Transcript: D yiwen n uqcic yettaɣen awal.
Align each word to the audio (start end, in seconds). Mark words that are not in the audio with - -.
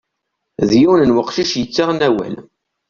D 0.69 0.71
yiwen 0.79 1.09
n 1.13 1.19
uqcic 1.21 1.51
yettaɣen 1.57 1.99
awal. 2.07 2.35